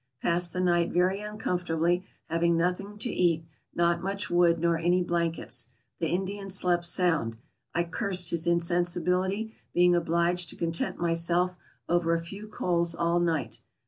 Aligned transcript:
Passed 0.23 0.51
the 0.51 0.59
night 0.61 0.91
very 0.91 1.21
uncomfortably, 1.21 2.03
having 2.25 2.57
nothing 2.57 2.97
to 2.97 3.11
eat, 3.11 3.45
not 3.75 4.01
much 4.01 4.31
wood, 4.31 4.57
nor 4.57 4.75
any 4.79 5.03
blankets. 5.03 5.67
The 5.99 6.07
Indian 6.07 6.49
slept 6.49 6.85
sound. 6.85 7.37
I 7.75 7.83
cursed 7.83 8.31
his 8.31 8.47
insensibility, 8.47 9.53
being 9.75 9.93
obliged 9.95 10.49
to 10.49 10.55
content 10.55 10.97
myself 10.97 11.55
over 11.87 12.15
a 12.15 12.19
few 12.19 12.47
coals 12.47 12.95
all 12.95 13.19
night. 13.19 13.61